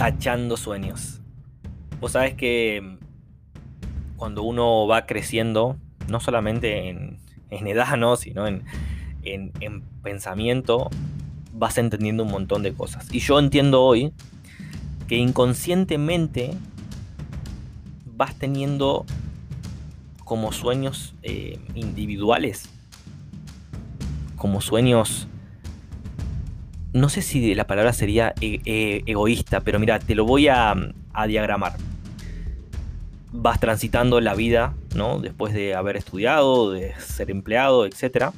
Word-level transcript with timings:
tachando 0.00 0.56
sueños. 0.56 1.20
Vos 2.00 2.12
sabés 2.12 2.32
que 2.32 2.80
mm, 2.82 4.16
cuando 4.16 4.42
uno 4.44 4.86
va 4.86 5.04
creciendo, 5.04 5.76
no 6.08 6.20
solamente 6.20 6.88
en, 6.88 7.18
edad, 7.50 7.98
¿no? 7.98 8.16
sino 8.16 8.46
en, 8.46 8.64
en 9.22 9.82
pensamiento, 10.02 10.88
vas 11.52 11.76
entendiendo 11.76 12.22
un 12.22 12.30
montón 12.30 12.62
de 12.62 12.72
cosas. 12.72 13.12
Y 13.12 13.18
yo 13.18 13.38
entiendo 13.38 13.82
hoy 13.82 14.14
que 15.06 15.16
inconscientemente 15.16 16.52
vas 18.06 18.34
teniendo 18.36 19.04
como 20.24 20.52
sueños 20.52 21.14
eh, 21.22 21.58
individuales, 21.74 22.70
como 24.36 24.62
sueños, 24.62 25.28
no 26.92 27.08
sé 27.08 27.22
si 27.22 27.54
la 27.54 27.66
palabra 27.66 27.92
sería 27.92 28.34
e, 28.40 28.60
e, 28.64 29.02
egoísta, 29.06 29.60
pero 29.60 29.78
mira, 29.78 29.98
te 29.98 30.14
lo 30.14 30.24
voy 30.24 30.48
a, 30.48 30.74
diagramar. 31.26 31.74
Vas 33.32 33.60
transitando 33.60 34.20
la 34.20 34.34
vida, 34.34 34.74
¿no? 34.96 35.20
Después 35.20 35.54
de 35.54 35.74
haber 35.74 35.96
estudiado, 35.96 36.72
de 36.72 36.94
ser 36.98 37.30
empleado, 37.30 37.86
etc. 37.86 38.30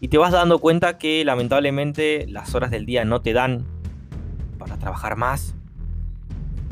Y 0.00 0.08
te 0.08 0.18
vas 0.18 0.32
dando 0.32 0.58
cuenta 0.58 0.98
que 0.98 1.24
lamentablemente 1.24 2.26
las 2.28 2.54
horas 2.54 2.70
del 2.70 2.86
día 2.86 3.04
no 3.04 3.20
te 3.20 3.32
dan 3.32 3.66
para 4.58 4.78
trabajar 4.78 5.16
más, 5.16 5.54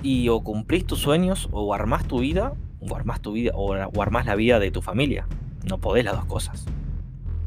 y 0.02 0.29
o 0.29 0.41
cumplís 0.41 0.87
tus 0.87 1.01
sueños 1.01 1.49
o 1.52 1.75
armás 1.75 2.07
tu 2.07 2.21
vida 2.21 2.55
o 2.80 2.97
armás 2.97 3.21
tu 3.21 3.33
vida 3.33 3.52
o, 3.55 3.75
armás 4.02 4.27
la 4.27 4.35
vida 4.35 4.59
de 4.59 4.71
tu 4.71 4.83
familia. 4.83 5.27
No 5.69 5.79
podés 5.79 6.05
las 6.05 6.15
dos 6.15 6.25
cosas. 6.25 6.65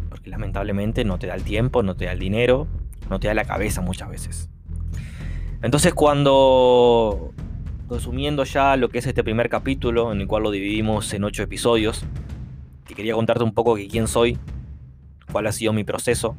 Porque 0.09 0.29
lamentablemente 0.29 1.03
no 1.05 1.17
te 1.17 1.27
da 1.27 1.35
el 1.35 1.43
tiempo, 1.43 1.81
no 1.83 1.95
te 1.95 2.05
da 2.05 2.11
el 2.11 2.19
dinero, 2.19 2.67
no 3.09 3.19
te 3.19 3.27
da 3.27 3.33
la 3.33 3.45
cabeza 3.45 3.81
muchas 3.81 4.09
veces. 4.09 4.49
Entonces 5.61 5.93
cuando 5.93 7.33
resumiendo 7.89 8.43
ya 8.43 8.75
lo 8.75 8.89
que 8.89 8.99
es 8.99 9.05
este 9.05 9.23
primer 9.23 9.49
capítulo, 9.49 10.11
en 10.11 10.21
el 10.21 10.27
cual 10.27 10.43
lo 10.43 10.51
dividimos 10.51 11.13
en 11.13 11.23
ocho 11.23 11.43
episodios, 11.43 12.03
que 12.85 12.95
quería 12.95 13.13
contarte 13.13 13.43
un 13.43 13.53
poco 13.53 13.75
quién 13.75 14.07
soy, 14.07 14.37
cuál 15.31 15.47
ha 15.47 15.51
sido 15.51 15.73
mi 15.73 15.83
proceso, 15.83 16.35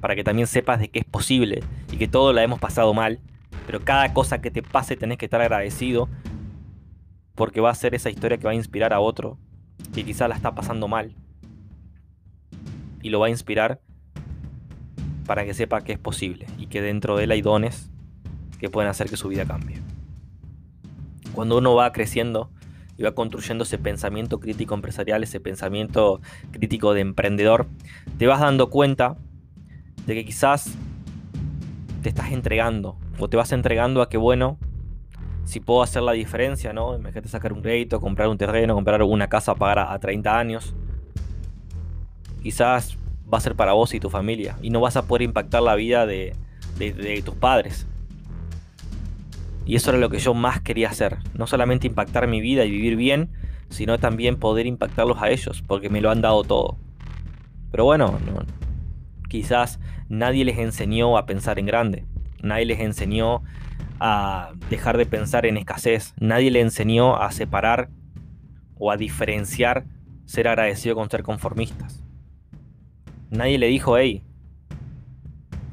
para 0.00 0.14
que 0.14 0.24
también 0.24 0.46
sepas 0.46 0.80
de 0.80 0.88
que 0.88 1.00
es 1.00 1.04
posible 1.04 1.62
y 1.92 1.96
que 1.96 2.08
todo 2.08 2.32
la 2.32 2.42
hemos 2.42 2.60
pasado 2.60 2.94
mal 2.94 3.20
pero 3.68 3.84
cada 3.84 4.14
cosa 4.14 4.40
que 4.40 4.50
te 4.50 4.62
pase 4.62 4.96
tenés 4.96 5.18
que 5.18 5.26
estar 5.26 5.42
agradecido 5.42 6.08
porque 7.34 7.60
va 7.60 7.68
a 7.68 7.74
ser 7.74 7.94
esa 7.94 8.08
historia 8.08 8.38
que 8.38 8.44
va 8.44 8.52
a 8.52 8.54
inspirar 8.54 8.94
a 8.94 9.00
otro 9.00 9.36
que 9.94 10.06
quizá 10.06 10.26
la 10.26 10.36
está 10.36 10.54
pasando 10.54 10.88
mal. 10.88 11.14
Y 13.02 13.10
lo 13.10 13.20
va 13.20 13.26
a 13.26 13.28
inspirar 13.28 13.82
para 15.28 15.44
que 15.44 15.52
sepa 15.52 15.82
que 15.82 15.92
es 15.92 15.98
posible 15.98 16.46
y 16.58 16.66
que 16.66 16.80
dentro 16.80 17.16
de 17.16 17.24
él 17.24 17.30
hay 17.30 17.42
dones 17.42 17.90
que 18.58 18.70
pueden 18.70 18.90
hacer 18.90 19.10
que 19.10 19.16
su 19.18 19.28
vida 19.28 19.44
cambie. 19.44 19.76
Cuando 21.32 21.58
uno 21.58 21.74
va 21.74 21.92
creciendo 21.92 22.50
y 22.96 23.02
va 23.02 23.12
construyendo 23.12 23.64
ese 23.64 23.76
pensamiento 23.76 24.40
crítico 24.40 24.74
empresarial, 24.74 25.22
ese 25.22 25.38
pensamiento 25.38 26.22
crítico 26.50 26.94
de 26.94 27.02
emprendedor, 27.02 27.66
te 28.16 28.26
vas 28.26 28.40
dando 28.40 28.70
cuenta 28.70 29.18
de 30.06 30.14
que 30.14 30.24
quizás 30.24 30.74
te 32.02 32.08
estás 32.08 32.32
entregando 32.32 32.96
o 33.18 33.28
te 33.28 33.36
vas 33.36 33.52
entregando 33.52 34.00
a 34.00 34.08
que, 34.08 34.16
bueno, 34.16 34.58
si 35.44 35.60
puedo 35.60 35.82
hacer 35.82 36.02
la 36.02 36.12
diferencia, 36.12 36.72
¿no? 36.72 36.96
Imagínate 36.96 37.28
sacar 37.28 37.52
un 37.52 37.60
crédito, 37.60 38.00
comprar 38.00 38.28
un 38.28 38.38
terreno, 38.38 38.74
comprar 38.74 39.02
una 39.02 39.28
casa 39.28 39.54
para 39.54 39.92
a 39.92 39.98
30 39.98 40.38
años. 40.38 40.74
Quizás 42.42 42.96
va 43.32 43.38
a 43.38 43.40
ser 43.40 43.54
para 43.54 43.72
vos 43.72 43.94
y 43.94 44.00
tu 44.00 44.10
familia. 44.10 44.56
Y 44.62 44.70
no 44.70 44.80
vas 44.80 44.96
a 44.96 45.06
poder 45.06 45.22
impactar 45.22 45.62
la 45.62 45.74
vida 45.74 46.06
de, 46.06 46.34
tus 47.24 47.34
padres. 47.34 47.86
Y 49.66 49.76
eso 49.76 49.90
era 49.90 49.98
lo 49.98 50.08
que 50.08 50.18
yo 50.18 50.34
más 50.34 50.60
quería 50.60 50.88
hacer. 50.88 51.18
No 51.34 51.46
solamente 51.46 51.86
impactar 51.86 52.26
mi 52.26 52.40
vida 52.40 52.64
y 52.64 52.70
vivir 52.70 52.96
bien, 52.96 53.30
sino 53.68 53.98
también 53.98 54.36
poder 54.36 54.66
impactarlos 54.66 55.20
a 55.20 55.30
ellos, 55.30 55.62
porque 55.66 55.90
me 55.90 56.00
lo 56.00 56.10
han 56.10 56.22
dado 56.22 56.42
todo. 56.42 56.78
Pero 57.70 57.84
bueno, 57.84 58.18
no, 58.26 58.40
quizás 59.28 59.78
nadie 60.08 60.44
les 60.44 60.58
enseñó 60.58 61.18
a 61.18 61.26
pensar 61.26 61.58
en 61.58 61.66
grande. 61.66 62.06
Nadie 62.42 62.64
les 62.64 62.80
enseñó 62.80 63.42
a 64.00 64.52
dejar 64.70 64.96
de 64.96 65.04
pensar 65.04 65.44
en 65.44 65.58
escasez. 65.58 66.14
Nadie 66.18 66.50
les 66.50 66.62
enseñó 66.62 67.16
a 67.16 67.30
separar 67.30 67.90
o 68.78 68.90
a 68.90 68.96
diferenciar 68.96 69.84
ser 70.24 70.48
agradecido 70.48 70.94
con 70.94 71.10
ser 71.10 71.22
conformistas. 71.22 72.07
Nadie 73.30 73.58
le 73.58 73.66
dijo, 73.66 73.96
hey, 73.96 74.22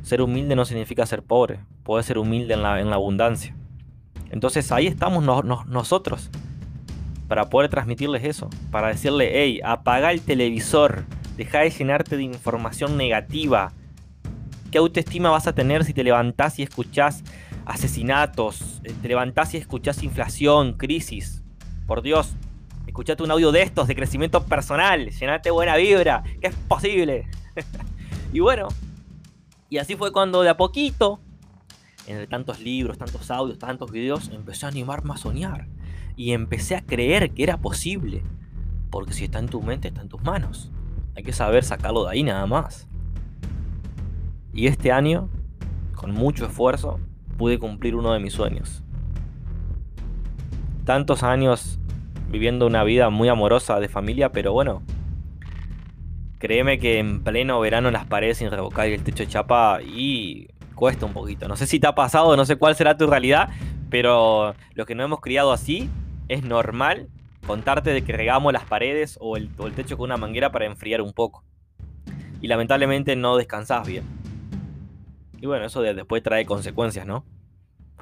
ser 0.01 0.21
humilde 0.21 0.55
no 0.55 0.65
significa 0.65 1.05
ser 1.05 1.23
pobre. 1.23 1.59
Puede 1.83 2.03
ser 2.03 2.17
humilde 2.17 2.53
en 2.53 2.61
la, 2.63 2.95
abundancia. 2.95 3.55
Entonces 4.29 4.71
ahí 4.71 4.87
estamos 4.87 5.23
nosotros 5.67 6.29
para 7.27 7.49
poder 7.49 7.69
transmitirles 7.69 8.23
eso. 8.23 8.49
Para 8.71 8.89
decirle, 8.89 9.31
hey, 9.33 9.61
apaga 9.63 10.11
el 10.11 10.21
televisor. 10.21 11.05
Deja 11.37 11.59
de 11.59 11.69
llenarte 11.69 12.17
de 12.17 12.23
información 12.23 12.97
negativa 12.97 13.73
¿Qué 14.75 14.79
autoestima 14.79 15.29
vas 15.29 15.47
a 15.47 15.55
tener 15.55 15.85
si 15.85 15.93
te 15.93 16.03
levantás 16.03 16.59
y 16.59 16.63
escuchás 16.63 17.23
asesinatos? 17.65 18.81
Eh, 18.83 18.93
te 19.01 19.07
levantás 19.07 19.53
y 19.53 19.57
escuchás 19.57 20.03
inflación, 20.03 20.73
crisis. 20.73 21.45
Por 21.87 22.01
Dios, 22.01 22.35
escuchate 22.85 23.23
un 23.23 23.31
audio 23.31 23.53
de 23.53 23.61
estos, 23.61 23.87
de 23.87 23.95
crecimiento 23.95 24.43
personal. 24.43 25.11
Llenate 25.11 25.49
buena 25.49 25.77
vibra, 25.77 26.23
que 26.41 26.47
es 26.47 26.55
posible. 26.67 27.25
y 28.33 28.39
bueno, 28.39 28.67
y 29.69 29.77
así 29.77 29.95
fue 29.95 30.11
cuando 30.11 30.41
de 30.41 30.49
a 30.49 30.57
poquito, 30.57 31.19
entre 32.07 32.27
tantos 32.27 32.59
libros, 32.59 32.97
tantos 32.97 33.31
audios, 33.31 33.57
tantos 33.57 33.91
videos, 33.91 34.29
empecé 34.29 34.65
a 34.65 34.69
animarme 34.69 35.13
a 35.13 35.17
soñar. 35.17 35.67
Y 36.15 36.31
empecé 36.31 36.75
a 36.75 36.81
creer 36.81 37.31
que 37.31 37.43
era 37.43 37.57
posible. 37.57 38.23
Porque 38.89 39.13
si 39.13 39.25
está 39.25 39.39
en 39.39 39.47
tu 39.47 39.61
mente, 39.61 39.89
está 39.89 40.01
en 40.01 40.09
tus 40.09 40.21
manos. 40.23 40.71
Hay 41.15 41.23
que 41.23 41.33
saber 41.33 41.63
sacarlo 41.63 42.05
de 42.05 42.11
ahí 42.11 42.23
nada 42.23 42.45
más. 42.45 42.87
Y 44.53 44.67
este 44.67 44.91
año, 44.91 45.29
con 45.95 46.11
mucho 46.11 46.45
esfuerzo, 46.45 46.99
pude 47.37 47.59
cumplir 47.59 47.95
uno 47.95 48.13
de 48.13 48.19
mis 48.19 48.33
sueños. 48.33 48.83
Tantos 50.85 51.23
años 51.23 51.79
viviendo 52.29 52.67
una 52.67 52.83
vida 52.83 53.09
muy 53.09 53.27
amorosa 53.27 53.79
de 53.79 53.89
familia, 53.89 54.31
pero 54.31 54.53
bueno, 54.53 54.83
créeme 56.45 56.77
que 56.77 56.99
en 56.99 57.23
pleno 57.23 57.59
verano 57.59 57.89
las 57.89 58.05
paredes 58.05 58.37
sin 58.37 58.51
revocar 58.51 58.87
y 58.87 58.93
el 58.93 59.03
techo 59.03 59.25
chapa 59.25 59.79
y 59.81 60.47
cuesta 60.75 61.07
un 61.07 61.13
poquito. 61.13 61.47
No 61.47 61.55
sé 61.55 61.65
si 61.65 61.79
te 61.79 61.87
ha 61.87 61.95
pasado, 61.95 62.37
no 62.37 62.45
sé 62.45 62.55
cuál 62.55 62.75
será 62.75 62.95
tu 62.97 63.07
realidad, 63.07 63.49
pero 63.89 64.53
los 64.75 64.85
que 64.85 64.93
no 64.93 65.03
hemos 65.03 65.21
criado 65.21 65.51
así, 65.51 65.89
es 66.27 66.43
normal 66.43 67.09
contarte 67.47 67.93
de 67.93 68.03
que 68.03 68.13
regamos 68.13 68.53
las 68.53 68.63
paredes 68.63 69.17
o 69.19 69.37
el, 69.37 69.49
techo 69.75 69.97
con 69.97 70.05
una 70.05 70.17
manguera 70.17 70.51
para 70.51 70.65
enfriar 70.65 71.01
un 71.01 71.13
poco. 71.13 71.43
Y 72.41 72.47
lamentablemente 72.47 73.15
no 73.15 73.37
descansás 73.37 73.87
bien. 73.87 74.03
Y 75.41 75.47
bueno, 75.47 75.65
eso 75.65 75.81
después 75.81 76.21
trae 76.21 76.45
consecuencias, 76.45 77.07
¿no? 77.07 77.25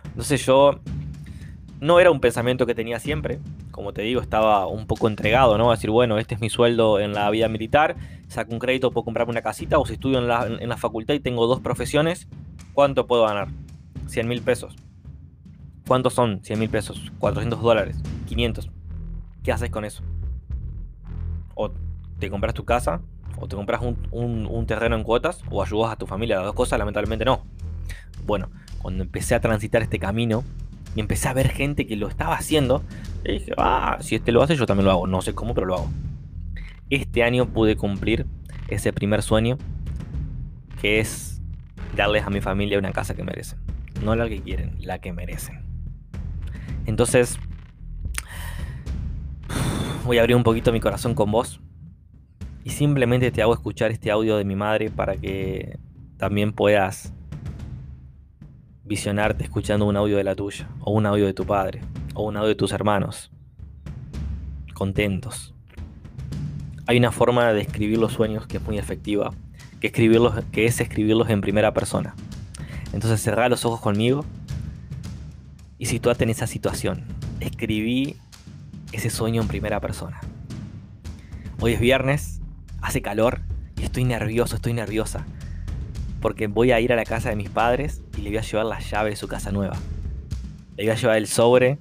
Entonces 0.06 0.46
yo 0.46 0.82
no 1.80 2.02
era 2.02 2.12
un 2.12 2.20
pensamiento 2.20 2.66
que 2.66 2.76
tenía 2.76 3.00
siempre. 3.00 3.40
Como 3.74 3.92
te 3.92 4.04
digo, 4.04 4.22
estaba 4.22 4.68
un 4.68 4.86
poco 4.86 5.08
entregado, 5.08 5.58
¿no? 5.58 5.72
A 5.72 5.76
decir, 5.76 5.90
bueno, 5.90 6.20
este 6.20 6.36
es 6.36 6.42
mi 6.42 6.50
sueldo 6.50 7.00
en 7.00 7.14
la 7.14 7.28
vida 7.32 7.48
militar, 7.48 7.96
saco 8.28 8.54
un 8.54 8.60
crédito, 8.60 8.92
puedo 8.92 9.04
comprarme 9.04 9.32
una 9.32 9.42
casita, 9.42 9.80
o 9.80 9.86
si 9.88 9.94
estudio 9.94 10.20
en 10.20 10.28
la, 10.28 10.46
en 10.46 10.70
la 10.70 10.78
facultad 10.78 11.16
y 11.16 11.20
tengo 11.20 11.48
dos 11.48 11.60
profesiones, 11.60 12.28
¿cuánto 12.74 13.08
puedo 13.08 13.26
ganar? 13.26 13.48
100 14.08 14.28
mil 14.28 14.44
pesos. 14.44 14.76
¿Cuántos 15.88 16.14
son 16.14 16.44
100 16.44 16.60
mil 16.60 16.70
pesos? 16.70 17.12
400 17.18 17.62
dólares, 17.62 17.98
500. 18.28 18.70
¿Qué 19.42 19.52
haces 19.52 19.72
con 19.72 19.86
eso? 19.86 20.04
O 21.56 21.72
te 22.20 22.30
compras 22.30 22.54
tu 22.54 22.66
casa, 22.66 23.02
o 23.40 23.48
te 23.48 23.56
compras 23.56 23.82
un, 23.82 24.66
terreno 24.68 24.96
en 24.96 25.04
cuotas 25.04 25.44
o 25.50 25.64
ayudas 25.64 25.92
a 25.92 25.96
tu 25.96 26.06
familia. 26.06 26.38
Las 26.38 26.46
dos 26.46 26.56
cosas 26.56 26.78
lamentablemente 26.78 27.26
no. 27.26 27.44
Bueno, 28.26 28.50
cuando 28.82 29.04
empecé 29.04 29.36
a 29.36 29.42
transitar 29.42 29.82
este 29.82 30.00
camino 30.00 30.44
y 30.96 31.00
empecé 31.00 31.28
a 31.28 31.34
ver 31.34 31.50
gente 31.50 31.88
que 31.88 31.96
lo 31.96 32.08
estaba 32.08 32.36
haciendo, 32.36 32.84
dije, 33.24 33.54
ah, 33.58 33.98
si 34.02 34.16
este 34.16 34.32
lo 34.32 34.44
hace, 34.44 34.56
yo 34.56 34.66
también 34.66 34.86
lo 34.86 34.92
hago. 34.92 35.08
No 35.08 35.22
sé 35.22 35.34
cómo, 35.34 35.54
pero 35.54 35.68
lo 35.68 35.76
hago. 35.76 35.90
Este 36.90 37.24
año 37.24 37.48
pude 37.48 37.76
cumplir 37.76 38.26
ese 38.68 38.94
primer 38.94 39.22
sueño, 39.22 39.58
que 40.82 41.00
es 41.00 41.42
darles 41.96 42.26
a 42.26 42.30
mi 42.30 42.42
familia 42.42 42.78
una 42.78 42.92
casa 42.92 43.16
que 43.16 43.24
merecen. 43.24 43.60
No 44.04 44.16
la 44.16 44.28
que 44.28 44.42
quieren, 44.42 44.76
la 44.80 45.00
que 45.00 45.14
merecen. 45.14 45.64
Entonces, 46.86 47.40
voy 50.06 50.18
a 50.18 50.22
abrir 50.22 50.36
un 50.36 50.44
poquito 50.44 50.72
mi 50.72 50.80
corazón 50.80 51.16
con 51.16 51.32
vos 51.32 51.62
y 52.64 52.72
simplemente 52.72 53.32
te 53.32 53.42
hago 53.42 53.54
escuchar 53.54 53.92
este 53.92 54.12
audio 54.12 54.38
de 54.38 54.46
mi 54.46 54.56
madre 54.56 54.90
para 54.90 55.16
que 55.16 55.80
también 56.18 56.54
puedas 56.54 57.14
visionarte 58.84 59.46
escuchando 59.46 59.86
un 59.86 59.96
audio 59.96 60.18
de 60.18 60.24
la 60.24 60.36
tuya, 60.36 60.68
o 60.82 60.92
un 60.92 61.06
audio 61.06 61.26
de 61.26 61.34
tu 61.34 61.46
padre, 61.46 61.82
o 62.16 62.24
un 62.24 62.36
audio 62.36 62.50
de 62.50 62.56
tus 62.56 62.72
hermanos, 62.72 63.32
contentos. 64.74 65.54
Hay 66.86 66.98
una 66.98 67.12
forma 67.12 67.54
de 67.54 67.62
escribir 67.62 67.98
los 67.98 68.12
sueños 68.12 68.46
que 68.46 68.58
es 68.58 68.64
muy 68.64 68.78
efectiva, 68.78 69.34
que, 69.80 69.88
escribirlos, 69.88 70.44
que 70.52 70.66
es 70.66 70.82
escribirlos 70.82 71.30
en 71.30 71.42
primera 71.42 71.74
persona. 71.74 72.16
Entonces 72.92 73.22
cerrá 73.22 73.48
los 73.48 73.66
ojos 73.66 73.80
conmigo 73.80 74.26
y 75.78 75.86
situate 75.86 76.26
en 76.26 76.30
esa 76.30 76.46
situación. 76.46 77.06
Escribí 77.40 78.18
ese 78.92 79.10
sueño 79.10 79.42
en 79.42 79.48
primera 79.48 79.80
persona. 79.80 80.20
Hoy 81.60 81.74
es 81.74 81.80
viernes, 81.80 82.42
hace 82.82 83.02
calor 83.02 83.42
y 83.78 83.84
estoy 83.84 84.04
nervioso, 84.04 84.56
estoy 84.56 84.74
nerviosa. 84.74 85.26
Porque 86.24 86.48
voy 86.48 86.72
a 86.72 86.80
ir 86.80 86.94
a 86.94 86.96
la 86.96 87.04
casa 87.04 87.30
de 87.30 87.36
mis 87.36 87.50
padres 87.50 88.02
y 88.18 88.22
le 88.22 88.30
voy 88.30 88.38
a 88.38 88.42
llevar 88.42 88.66
la 88.66 88.80
llave 88.80 89.10
de 89.10 89.16
su 89.18 89.28
casa 89.28 89.52
nueva. 89.52 89.76
Le 90.78 90.86
voy 90.86 90.92
a 90.92 90.96
llevar 90.96 91.18
el 91.18 91.28
sobre 91.28 91.80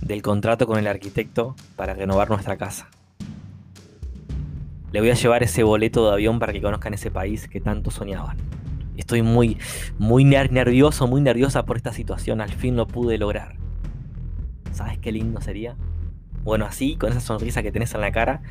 del 0.00 0.22
contrato 0.22 0.68
con 0.68 0.78
el 0.78 0.86
arquitecto 0.86 1.56
para 1.74 1.92
renovar 1.92 2.30
nuestra 2.30 2.56
casa. 2.56 2.88
Le 4.92 5.00
voy 5.00 5.10
a 5.10 5.14
llevar 5.14 5.42
ese 5.42 5.64
boleto 5.64 6.06
de 6.06 6.12
avión 6.12 6.38
para 6.38 6.52
que 6.52 6.62
conozcan 6.62 6.94
ese 6.94 7.10
país 7.10 7.48
que 7.48 7.60
tanto 7.60 7.90
soñaban. 7.90 8.36
Estoy 8.96 9.22
muy, 9.22 9.58
muy 9.98 10.22
nervioso, 10.22 11.08
muy 11.08 11.20
nerviosa 11.20 11.64
por 11.64 11.76
esta 11.76 11.92
situación. 11.92 12.40
Al 12.40 12.52
fin 12.52 12.76
lo 12.76 12.86
pude 12.86 13.18
lograr. 13.18 13.56
¿Sabes 14.70 14.96
qué 14.98 15.10
lindo 15.10 15.40
sería? 15.40 15.74
Bueno, 16.44 16.66
así, 16.66 16.94
con 16.94 17.10
esa 17.10 17.20
sonrisa 17.20 17.64
que 17.64 17.72
tenés 17.72 17.92
en 17.96 18.00
la 18.00 18.12
cara, 18.12 18.42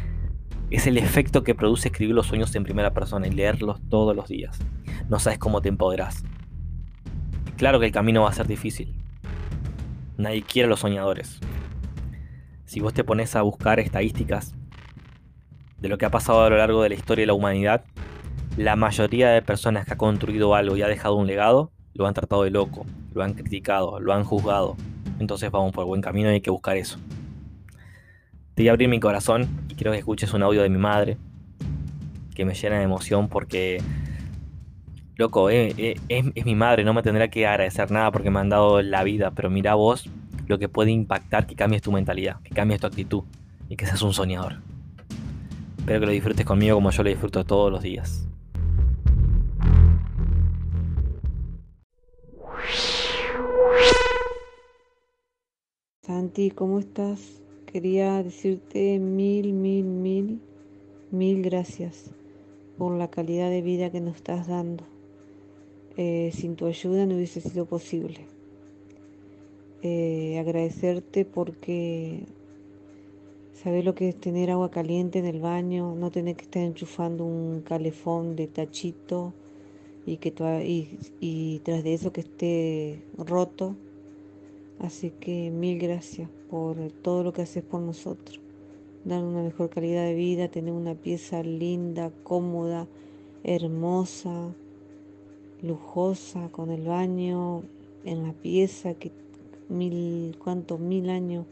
es 0.71 0.87
el 0.87 0.97
efecto 0.97 1.43
que 1.43 1.55
produce 1.55 1.89
escribir 1.89 2.15
los 2.15 2.27
sueños 2.27 2.55
en 2.55 2.63
primera 2.63 2.93
persona 2.93 3.27
y 3.27 3.31
leerlos 3.31 3.79
todos 3.89 4.15
los 4.15 4.27
días. 4.27 4.59
No 5.09 5.19
sabes 5.19 5.37
cómo 5.37 5.61
te 5.61 5.69
empoderás. 5.69 6.23
Claro 7.57 7.79
que 7.79 7.85
el 7.85 7.91
camino 7.91 8.23
va 8.23 8.29
a 8.29 8.33
ser 8.33 8.47
difícil. 8.47 8.93
Nadie 10.17 10.43
quiere 10.43 10.67
a 10.67 10.69
los 10.69 10.79
soñadores. 10.79 11.39
Si 12.65 12.79
vos 12.79 12.93
te 12.93 13.03
pones 13.03 13.35
a 13.35 13.43
buscar 13.43 13.79
estadísticas 13.79 14.55
de 15.79 15.87
lo 15.87 15.97
que 15.97 16.05
ha 16.05 16.09
pasado 16.09 16.43
a 16.43 16.49
lo 16.49 16.57
largo 16.57 16.81
de 16.81 16.89
la 16.89 16.95
historia 16.95 17.23
de 17.23 17.27
la 17.27 17.33
humanidad, 17.33 17.85
la 18.57 18.75
mayoría 18.75 19.29
de 19.29 19.41
personas 19.41 19.85
que 19.85 19.93
ha 19.93 19.97
construido 19.97 20.55
algo 20.55 20.75
y 20.75 20.81
ha 20.81 20.87
dejado 20.87 21.15
un 21.15 21.27
legado, 21.27 21.71
lo 21.93 22.07
han 22.07 22.13
tratado 22.13 22.43
de 22.43 22.51
loco, 22.51 22.85
lo 23.13 23.23
han 23.23 23.33
criticado, 23.33 23.99
lo 23.99 24.13
han 24.13 24.23
juzgado. 24.23 24.75
Entonces 25.19 25.51
vamos 25.51 25.71
por 25.73 25.85
buen 25.85 26.01
camino 26.01 26.29
y 26.29 26.35
hay 26.35 26.41
que 26.41 26.49
buscar 26.49 26.75
eso. 26.75 26.97
Te 28.55 28.63
voy 28.63 28.69
a 28.69 28.71
abrir 28.71 28.87
mi 28.87 29.01
corazón 29.01 29.49
y 29.67 29.75
quiero 29.75 29.91
que 29.91 29.97
escuches 29.97 30.33
un 30.33 30.41
audio 30.41 30.61
de 30.61 30.69
mi 30.69 30.77
madre 30.77 31.17
que 32.33 32.45
me 32.45 32.53
llena 32.53 32.77
de 32.77 32.83
emoción 32.83 33.27
porque, 33.27 33.81
loco, 35.17 35.49
eh, 35.49 35.73
eh, 35.77 35.95
es, 36.07 36.45
mi 36.45 36.55
madre, 36.55 36.85
no 36.85 36.93
me 36.93 37.03
tendrá 37.03 37.27
que 37.27 37.45
agradecer 37.45 37.91
nada 37.91 38.11
porque 38.13 38.31
me 38.31 38.39
han 38.39 38.47
dado 38.47 38.81
la 38.81 39.03
vida, 39.03 39.31
pero 39.31 39.49
mira 39.49 39.75
vos 39.75 40.09
lo 40.47 40.57
que 40.57 40.69
puede 40.69 40.91
impactar 40.91 41.47
que 41.47 41.55
cambies 41.55 41.81
tu 41.81 41.91
mentalidad, 41.91 42.39
que 42.43 42.51
cambies 42.51 42.79
tu 42.79 42.87
actitud 42.87 43.23
y 43.67 43.75
que 43.75 43.85
seas 43.85 44.01
un 44.01 44.13
soñador. 44.13 44.61
Espero 45.79 45.99
que 45.99 46.05
lo 46.05 46.11
disfrutes 46.13 46.45
conmigo 46.45 46.77
como 46.77 46.91
yo 46.91 47.03
lo 47.03 47.09
disfruto 47.09 47.43
todos 47.43 47.69
los 47.69 47.83
días. 47.83 48.25
Santi, 56.03 56.51
¿cómo 56.51 56.79
estás? 56.79 57.44
Quería 57.75 58.23
decirte 58.23 58.99
mil, 58.99 59.51
mil, 59.51 59.83
mil, 59.83 60.39
mil 61.11 61.41
gracias 61.41 62.09
por 62.77 62.93
la 62.97 63.09
calidad 63.09 63.49
de 63.49 63.61
vida 63.61 63.91
que 63.91 63.99
nos 63.99 64.15
estás 64.15 64.47
dando. 64.47 64.85
Eh, 65.97 66.31
sin 66.33 66.55
tu 66.55 66.67
ayuda 66.67 67.05
no 67.05 67.15
hubiese 67.15 67.41
sido 67.41 67.65
posible. 67.65 68.27
Eh, 69.81 70.37
agradecerte 70.39 71.25
porque 71.25 72.23
sabes 73.51 73.83
lo 73.83 73.93
que 73.93 74.07
es 74.07 74.15
tener 74.21 74.51
agua 74.51 74.71
caliente 74.71 75.19
en 75.19 75.25
el 75.25 75.41
baño, 75.41 75.95
no 75.95 76.11
tener 76.11 76.37
que 76.37 76.45
estar 76.45 76.63
enchufando 76.63 77.25
un 77.25 77.59
calefón 77.59 78.37
de 78.37 78.47
tachito 78.47 79.33
y 80.05 80.15
que 80.15 80.33
y, 80.65 80.97
y 81.19 81.59
tras 81.59 81.83
de 81.83 81.93
eso 81.93 82.13
que 82.13 82.21
esté 82.21 83.01
roto 83.17 83.75
Así 84.79 85.11
que 85.11 85.51
mil 85.51 85.79
gracias 85.79 86.29
por 86.55 86.77
todo 87.01 87.21
lo 87.21 87.33
que 87.33 87.41
haces 87.41 87.65
por 87.65 87.81
nosotros. 87.81 88.39
Dar 89.03 89.21
una 89.21 89.43
mejor 89.43 89.69
calidad 89.69 90.05
de 90.05 90.13
vida, 90.13 90.47
tener 90.47 90.71
una 90.71 90.95
pieza 90.95 91.43
linda, 91.43 92.13
cómoda, 92.23 92.87
hermosa, 93.43 94.53
lujosa, 95.61 96.47
con 96.53 96.71
el 96.71 96.87
baño 96.87 97.63
en 98.05 98.23
la 98.23 98.31
pieza, 98.31 98.93
que 98.93 99.11
mil, 99.67 100.37
cuántos 100.41 100.79
mil 100.79 101.09
años 101.09 101.45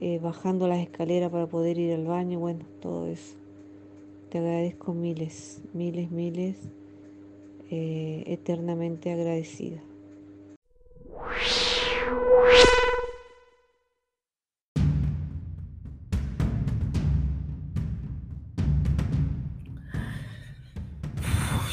eh, 0.00 0.18
bajando 0.20 0.66
las 0.66 0.80
escaleras 0.80 1.30
para 1.30 1.46
poder 1.46 1.78
ir 1.78 1.92
al 1.94 2.04
baño, 2.04 2.40
bueno, 2.40 2.64
todo 2.80 3.06
eso. 3.06 3.36
Te 4.30 4.38
agradezco 4.38 4.94
miles, 4.94 5.62
miles, 5.74 6.10
miles, 6.10 6.56
eh, 7.70 8.24
eternamente 8.26 9.12
agradecida. 9.12 9.80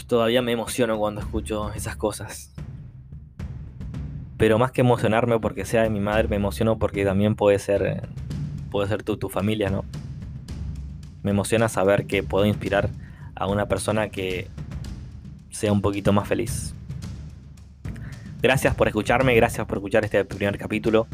Todavía 0.09 0.41
me 0.41 0.51
emociono 0.51 0.97
cuando 0.97 1.21
escucho 1.21 1.71
esas 1.73 1.95
cosas. 1.95 2.51
Pero 4.37 4.57
más 4.57 4.71
que 4.71 4.81
emocionarme 4.81 5.39
porque 5.39 5.65
sea 5.65 5.83
de 5.83 5.89
mi 5.89 5.99
madre, 5.99 6.27
me 6.27 6.35
emociono 6.35 6.79
porque 6.79 7.05
también 7.05 7.35
puede 7.35 7.59
ser, 7.59 8.09
puede 8.71 8.89
ser 8.89 9.03
tu, 9.03 9.17
tu 9.17 9.29
familia, 9.29 9.69
¿no? 9.69 9.85
Me 11.21 11.31
emociona 11.31 11.69
saber 11.69 12.07
que 12.07 12.23
puedo 12.23 12.45
inspirar 12.45 12.89
a 13.35 13.47
una 13.47 13.67
persona 13.67 14.09
que 14.09 14.47
sea 15.51 15.71
un 15.71 15.81
poquito 15.81 16.11
más 16.11 16.27
feliz. 16.27 16.73
Gracias 18.41 18.73
por 18.73 18.87
escucharme, 18.87 19.35
gracias 19.35 19.67
por 19.67 19.77
escuchar 19.77 20.05
este 20.05 20.25
primer 20.25 20.57
capítulo, 20.57 21.07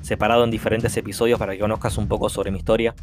separado 0.00 0.44
en 0.44 0.50
diferentes 0.50 0.96
episodios 0.96 1.38
para 1.38 1.52
que 1.52 1.58
conozcas 1.58 1.98
un 1.98 2.08
poco 2.08 2.30
sobre 2.30 2.50
mi 2.50 2.58
historia. 2.58 2.94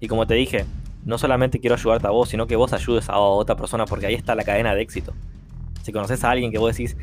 Y 0.00 0.08
como 0.08 0.26
te 0.26 0.34
dije, 0.34 0.66
no 1.04 1.18
solamente 1.18 1.60
quiero 1.60 1.74
ayudarte 1.74 2.06
a 2.06 2.10
vos, 2.10 2.28
sino 2.28 2.46
que 2.46 2.56
vos 2.56 2.72
ayudes 2.72 3.08
a 3.08 3.18
otra 3.18 3.56
persona, 3.56 3.86
porque 3.86 4.06
ahí 4.06 4.14
está 4.14 4.34
la 4.34 4.44
cadena 4.44 4.74
de 4.74 4.82
éxito. 4.82 5.14
Si 5.82 5.92
conoces 5.92 6.22
a 6.24 6.30
alguien 6.30 6.52
que 6.52 6.58
vos 6.58 6.76
decís, 6.76 6.96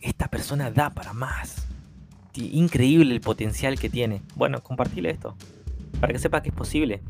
esta 0.00 0.28
persona 0.28 0.70
da 0.70 0.90
para 0.90 1.12
más, 1.12 1.68
increíble 2.34 3.14
el 3.14 3.20
potencial 3.20 3.78
que 3.78 3.90
tiene, 3.90 4.22
bueno, 4.36 4.62
compartile 4.62 5.10
esto, 5.10 5.36
para 6.00 6.12
que 6.12 6.18
sepa 6.18 6.42
que 6.42 6.50
es 6.50 6.54
posible. 6.54 7.02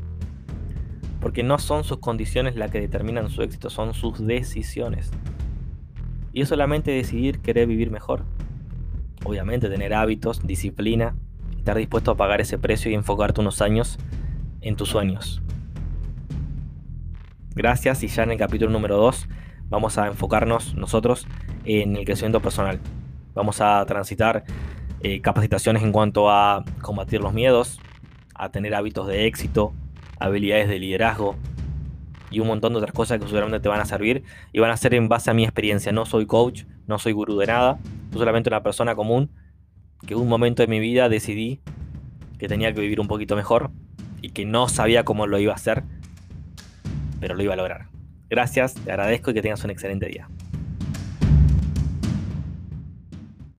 Porque 1.21 1.43
no 1.43 1.59
son 1.59 1.83
sus 1.83 1.97
condiciones 1.97 2.55
las 2.55 2.71
que 2.71 2.79
determinan 2.79 3.29
su 3.29 3.41
éxito, 3.41 3.69
son 3.69 3.93
sus 3.93 4.25
decisiones. 4.25 5.11
Y 6.31 6.41
es 6.41 6.49
solamente 6.49 6.91
decidir 6.91 7.39
querer 7.39 7.67
vivir 7.67 7.91
mejor. 7.91 8.23
Obviamente 9.25 9.69
tener 9.69 9.93
hábitos, 9.93 10.45
disciplina, 10.45 11.15
estar 11.57 11.75
dispuesto 11.77 12.11
a 12.11 12.17
pagar 12.17 12.39
ese 12.39 12.57
precio 12.57 12.89
y 12.89 12.93
enfocarte 12.93 13.41
unos 13.41 13.61
años 13.61 13.99
en 14.61 14.77
tus 14.77 14.89
sueños. 14.89 15.41
Gracias 17.59 18.01
y 18.03 18.07
ya 18.07 18.23
en 18.23 18.31
el 18.31 18.37
capítulo 18.37 18.71
número 18.71 18.95
2 18.95 19.27
vamos 19.67 19.97
a 19.97 20.07
enfocarnos 20.07 20.75
nosotros 20.75 21.27
en 21.65 21.97
el 21.97 22.05
crecimiento 22.05 22.39
personal. 22.41 22.79
Vamos 23.33 23.59
a 23.59 23.85
transitar 23.85 24.45
eh, 25.01 25.19
capacitaciones 25.19 25.83
en 25.83 25.91
cuanto 25.91 26.31
a 26.31 26.63
combatir 26.81 27.19
los 27.19 27.33
miedos, 27.33 27.81
a 28.33 28.47
tener 28.47 28.73
hábitos 28.75 29.07
de 29.07 29.25
éxito, 29.25 29.73
habilidades 30.21 30.69
de 30.69 30.79
liderazgo 30.79 31.35
y 32.31 32.39
un 32.39 32.47
montón 32.47 32.71
de 32.71 32.79
otras 32.79 32.93
cosas 32.93 33.19
que 33.19 33.25
seguramente 33.25 33.59
te 33.59 33.67
van 33.67 33.81
a 33.81 33.85
servir 33.85 34.23
y 34.53 34.59
van 34.61 34.71
a 34.71 34.77
ser 34.77 34.93
en 34.93 35.09
base 35.09 35.29
a 35.29 35.33
mi 35.33 35.43
experiencia. 35.43 35.91
No 35.91 36.05
soy 36.05 36.27
coach, 36.27 36.63
no 36.87 36.97
soy 36.97 37.11
gurú 37.11 37.37
de 37.39 37.47
nada, 37.47 37.77
soy 38.11 38.19
solamente 38.19 38.49
una 38.49 38.63
persona 38.63 38.95
común 38.95 39.31
que 40.07 40.13
en 40.13 40.21
un 40.21 40.29
momento 40.29 40.63
de 40.63 40.67
mi 40.67 40.79
vida 40.79 41.09
decidí 41.09 41.59
que 42.37 42.47
tenía 42.47 42.73
que 42.73 42.79
vivir 42.79 43.01
un 43.01 43.09
poquito 43.09 43.35
mejor 43.35 43.69
y 44.21 44.29
que 44.29 44.45
no 44.45 44.69
sabía 44.69 45.03
cómo 45.03 45.27
lo 45.27 45.39
iba 45.39 45.51
a 45.51 45.57
hacer 45.57 45.83
pero 47.19 47.35
lo 47.35 47.43
iba 47.43 47.53
a 47.53 47.57
lograr. 47.57 47.87
Gracias, 48.29 48.75
te 48.75 48.91
agradezco 48.91 49.31
y 49.31 49.33
que 49.33 49.41
tengas 49.41 49.63
un 49.63 49.71
excelente 49.71 50.05
día. 50.05 50.29